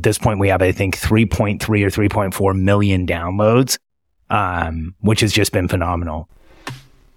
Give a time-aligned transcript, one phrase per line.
[0.00, 3.80] This point, we have, I think, 3.3 or 3.4 million downloads,
[4.30, 6.28] um, which has just been phenomenal.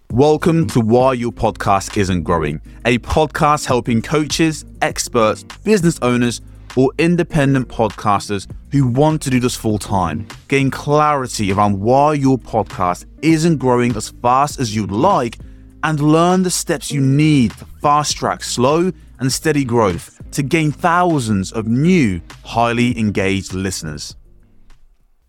[0.10, 6.42] Welcome to Why Your Podcast Isn't Growing, a podcast helping coaches, experts, business owners,
[6.76, 12.40] or independent podcasters who want to do this full time gain clarity around why your
[12.40, 15.38] podcast isn't growing as fast as you'd like
[15.84, 20.72] and learn the steps you need to fast track slow and steady growth to gain
[20.72, 24.16] thousands of new, highly engaged listeners.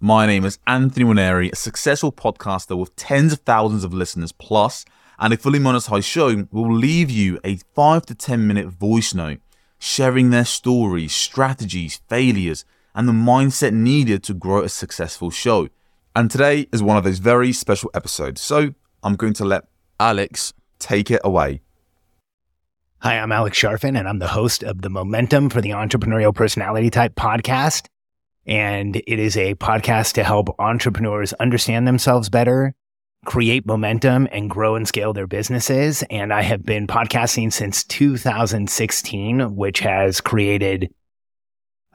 [0.00, 4.84] My name is Anthony Waneri, a successful podcaster with tens of thousands of listeners plus,
[5.18, 9.40] and a fully monetized show will leave you a 5 to 10 minute voice note
[9.78, 12.64] sharing their stories, strategies, failures,
[12.94, 15.68] and the mindset needed to grow a successful show.
[16.14, 18.40] And today is one of those very special episodes.
[18.40, 19.64] So I'm going to let
[20.02, 21.62] Alex take it away.
[23.02, 26.90] Hi, I'm Alex Charfen, and I'm the host of the Momentum for the Entrepreneurial Personality
[26.90, 27.86] Type podcast.
[28.44, 32.74] And it is a podcast to help entrepreneurs understand themselves better,
[33.26, 36.02] create momentum, and grow and scale their businesses.
[36.10, 40.92] And I have been podcasting since 2016, which has created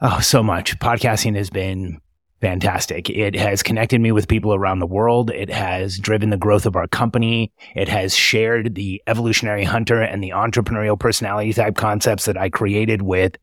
[0.00, 0.78] oh, so much.
[0.78, 2.00] Podcasting has been
[2.40, 3.10] fantastic.
[3.10, 5.30] It has connected me with people around the world.
[5.30, 7.52] It has driven the growth of our company.
[7.74, 13.02] It has shared the evolutionary hunter and the entrepreneurial personality type concepts that I created
[13.02, 13.36] with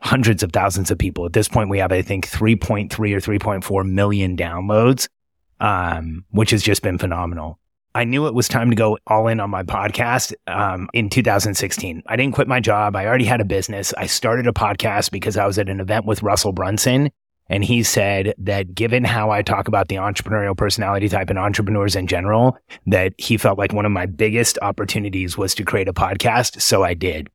[0.00, 1.26] hundreds of thousands of people.
[1.26, 5.08] At this point, we have, I think, 3.3 or 3.4 million downloads,
[5.60, 7.58] um, which has just been phenomenal.
[7.94, 12.02] I knew it was time to go all in on my podcast um, in 2016.
[12.06, 12.94] I didn't quit my job.
[12.94, 13.92] I already had a business.
[13.94, 17.10] I started a podcast because I was at an event with Russell Brunson
[17.48, 21.96] and he said that given how I talk about the entrepreneurial personality type and entrepreneurs
[21.96, 25.94] in general, that he felt like one of my biggest opportunities was to create a
[25.94, 26.60] podcast.
[26.60, 27.28] So I did.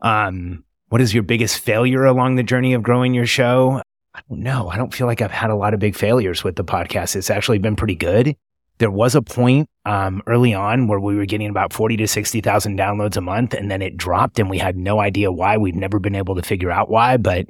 [0.00, 3.82] Um, what is your biggest failure along the journey of growing your show?
[4.14, 4.68] I don't know.
[4.68, 7.16] I don't feel like I've had a lot of big failures with the podcast.
[7.16, 8.36] It's actually been pretty good.
[8.78, 12.78] There was a point um, early on where we were getting about 40 to 60,000
[12.78, 15.56] downloads a month, and then it dropped, and we had no idea why.
[15.56, 17.46] We've never been able to figure out why, but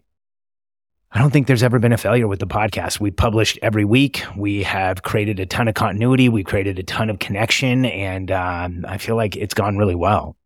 [1.14, 2.98] I don't think there's ever been a failure with the podcast.
[2.98, 4.24] We published every week.
[4.36, 6.28] We have created a ton of continuity.
[6.28, 10.36] We created a ton of connection, and um, I feel like it's gone really well.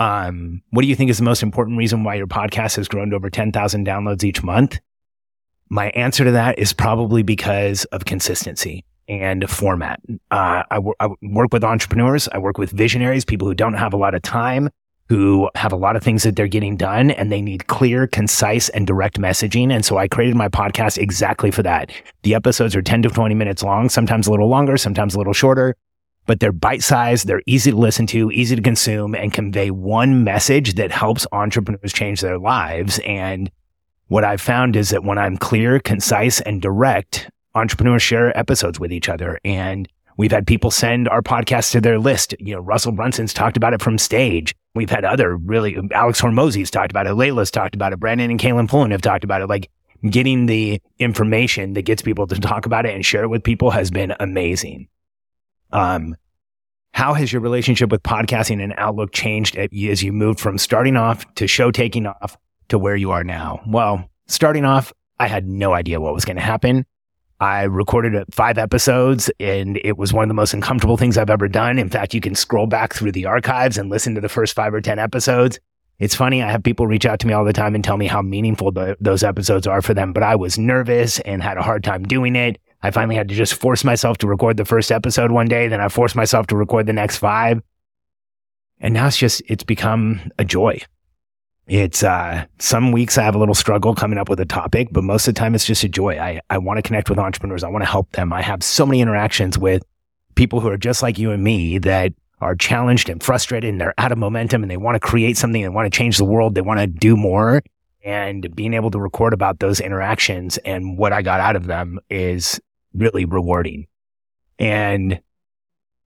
[0.00, 3.10] Um, what do you think is the most important reason why your podcast has grown
[3.10, 4.80] to over 10,000 downloads each month?
[5.68, 10.00] My answer to that is probably because of consistency and format.
[10.28, 12.28] Uh, I, w- I work with entrepreneurs.
[12.32, 14.70] I work with visionaries, people who don't have a lot of time,
[15.08, 18.68] who have a lot of things that they're getting done and they need clear, concise,
[18.70, 19.72] and direct messaging.
[19.72, 21.90] And so I created my podcast exactly for that.
[22.22, 25.34] The episodes are 10 to 20 minutes long, sometimes a little longer, sometimes a little
[25.34, 25.76] shorter,
[26.26, 27.26] but they're bite sized.
[27.26, 31.92] They're easy to listen to, easy to consume and convey one message that helps entrepreneurs
[31.92, 32.98] change their lives.
[33.04, 33.50] And
[34.08, 38.92] what I've found is that when I'm clear, concise, and direct, entrepreneurs share episodes with
[38.92, 42.34] each other and We've had people send our podcast to their list.
[42.38, 44.54] You know, Russell Brunson's talked about it from stage.
[44.74, 47.14] We've had other really, Alex Hormozi's talked about it.
[47.14, 48.00] Leila's talked about it.
[48.00, 49.48] Brandon and Kaylyn Poulin have talked about it.
[49.48, 49.70] Like
[50.08, 53.70] getting the information that gets people to talk about it and share it with people
[53.70, 54.88] has been amazing.
[55.72, 56.16] Um,
[56.92, 61.32] how has your relationship with podcasting and Outlook changed as you moved from starting off
[61.34, 62.36] to show taking off
[62.68, 63.60] to where you are now?
[63.66, 66.86] Well, starting off, I had no idea what was going to happen.
[67.40, 71.48] I recorded five episodes and it was one of the most uncomfortable things I've ever
[71.48, 71.78] done.
[71.78, 74.72] In fact, you can scroll back through the archives and listen to the first five
[74.72, 75.58] or 10 episodes.
[75.98, 76.42] It's funny.
[76.42, 78.72] I have people reach out to me all the time and tell me how meaningful
[78.72, 82.02] the, those episodes are for them, but I was nervous and had a hard time
[82.04, 82.58] doing it.
[82.82, 85.68] I finally had to just force myself to record the first episode one day.
[85.68, 87.62] Then I forced myself to record the next five.
[88.80, 90.80] And now it's just, it's become a joy.
[91.66, 95.02] It's uh, some weeks I have a little struggle coming up with a topic, but
[95.02, 96.18] most of the time it's just a joy.
[96.18, 97.64] I, I want to connect with entrepreneurs.
[97.64, 98.32] I want to help them.
[98.32, 99.82] I have so many interactions with
[100.34, 103.94] people who are just like you and me that are challenged and frustrated and they're
[103.96, 106.54] out of momentum and they want to create something and want to change the world.
[106.54, 107.62] They want to do more.
[108.04, 111.98] And being able to record about those interactions and what I got out of them
[112.10, 112.60] is
[112.92, 113.86] really rewarding.
[114.58, 115.20] And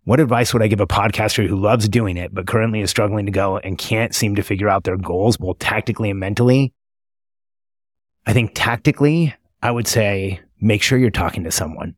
[0.05, 3.27] what advice would I give a podcaster who loves doing it, but currently is struggling
[3.27, 6.73] to go and can't seem to figure out their goals, both tactically and mentally?
[8.27, 11.95] I think tactically, I would say make sure you're talking to someone.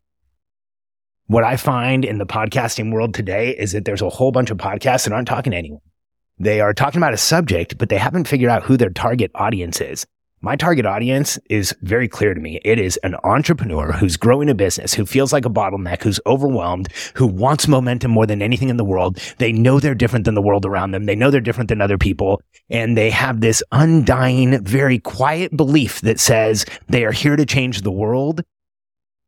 [1.26, 4.58] What I find in the podcasting world today is that there's a whole bunch of
[4.58, 5.80] podcasts that aren't talking to anyone.
[6.40, 9.80] They are talking about a subject, but they haven't figured out who their target audience
[9.80, 10.06] is.
[10.42, 12.60] My target audience is very clear to me.
[12.64, 16.88] It is an entrepreneur who's growing a business, who feels like a bottleneck, who's overwhelmed,
[17.14, 19.18] who wants momentum more than anything in the world.
[19.36, 21.04] They know they're different than the world around them.
[21.04, 22.40] They know they're different than other people.
[22.70, 27.82] And they have this undying, very quiet belief that says they are here to change
[27.82, 28.40] the world.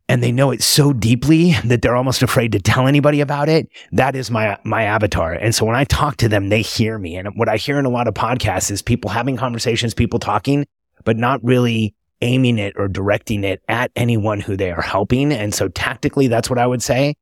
[0.09, 3.69] And they know it so deeply that they're almost afraid to tell anybody about it.
[3.93, 5.35] That is my, my avatar.
[5.35, 7.17] And so when I talk to them, they hear me.
[7.17, 10.67] And what I hear in a lot of podcasts is people having conversations, people talking
[11.05, 15.33] but not really aiming it or directing it at anyone who they are helping.
[15.33, 17.15] And so tactically, that's what I would say.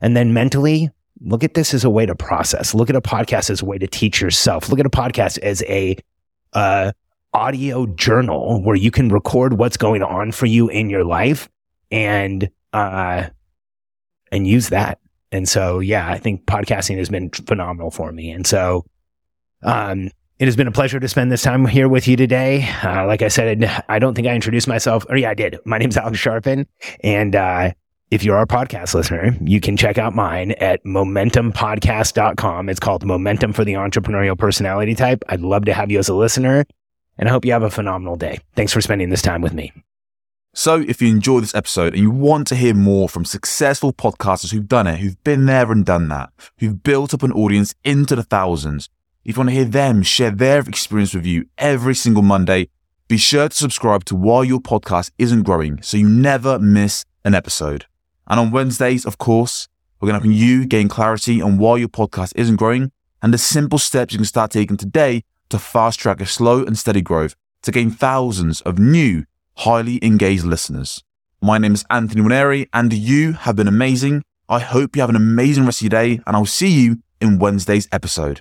[0.00, 0.90] And then mentally,
[1.20, 2.74] look at this as a way to process.
[2.74, 4.68] Look at a podcast as a way to teach yourself.
[4.68, 5.96] Look at a podcast as a,
[6.52, 6.92] uh,
[7.34, 11.48] audio journal where you can record what's going on for you in your life
[11.90, 13.26] and, uh,
[14.32, 14.98] and use that.
[15.30, 18.30] And so, yeah, I think podcasting has been phenomenal for me.
[18.30, 18.86] And so,
[19.62, 22.68] um, it has been a pleasure to spend this time here with you today.
[22.84, 25.04] Uh, like I said, I don't think I introduced myself.
[25.08, 25.58] Or yeah, I did.
[25.64, 26.66] My name is Alex Charfen.
[27.02, 27.72] And uh,
[28.12, 32.68] if you're a podcast listener, you can check out mine at momentumpodcast.com.
[32.68, 35.24] It's called Momentum for the Entrepreneurial Personality Type.
[35.28, 36.64] I'd love to have you as a listener.
[37.18, 38.38] And I hope you have a phenomenal day.
[38.54, 39.72] Thanks for spending this time with me.
[40.54, 44.50] So, if you enjoyed this episode and you want to hear more from successful podcasters
[44.50, 48.16] who've done it, who've been there and done that, who've built up an audience into
[48.16, 48.88] the thousands,
[49.28, 52.66] if you want to hear them share their experience with you every single Monday,
[53.08, 57.34] be sure to subscribe to Why Your Podcast Isn't Growing so you never miss an
[57.34, 57.84] episode.
[58.26, 59.68] And on Wednesdays, of course,
[60.00, 62.90] we're going to help you gain clarity on why your podcast isn't growing
[63.20, 66.78] and the simple steps you can start taking today to fast track a slow and
[66.78, 69.24] steady growth to gain thousands of new,
[69.56, 71.04] highly engaged listeners.
[71.42, 74.22] My name is Anthony Wineri and you have been amazing.
[74.48, 77.38] I hope you have an amazing rest of your day and I'll see you in
[77.38, 78.40] Wednesday's episode.